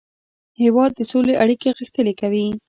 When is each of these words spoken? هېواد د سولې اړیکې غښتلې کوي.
هېواد 0.61 0.91
د 0.95 1.01
سولې 1.11 1.33
اړیکې 1.43 1.75
غښتلې 1.77 2.13
کوي. 2.21 2.45